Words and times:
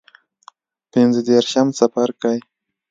پنځه 0.91 1.21
دیرشم 1.27 1.67
څپرکی 1.77 2.37